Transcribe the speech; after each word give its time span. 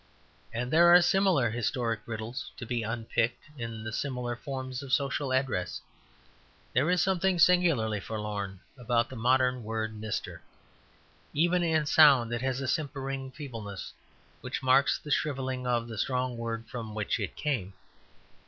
And 0.51 0.71
there 0.73 0.91
are 0.91 0.99
similar 0.99 1.51
historic 1.51 1.99
riddles 2.07 2.49
to 2.57 2.65
be 2.65 2.81
unpicked 2.81 3.43
in 3.55 3.83
the 3.83 3.93
similar 3.93 4.35
forms 4.35 4.81
of 4.81 4.91
social 4.91 5.31
address. 5.31 5.79
There 6.73 6.89
is 6.89 7.03
something 7.03 7.37
singularly 7.37 7.99
forlorn 7.99 8.61
about 8.79 9.09
the 9.09 9.15
modern 9.15 9.63
word 9.63 9.93
"Mister." 9.95 10.41
Even 11.35 11.61
in 11.61 11.85
sound 11.85 12.33
it 12.33 12.41
has 12.41 12.61
a 12.61 12.67
simpering 12.67 13.29
feebleness 13.29 13.93
which 14.41 14.63
marks 14.63 14.97
the 14.97 15.11
shrivelling 15.11 15.67
of 15.67 15.87
the 15.87 15.99
strong 15.99 16.35
word 16.35 16.65
from 16.67 16.95
which 16.95 17.19
it 17.19 17.35
came. 17.35 17.73